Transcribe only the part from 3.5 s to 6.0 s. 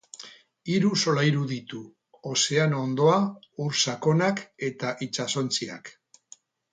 ur sakonak eta itsasontziak.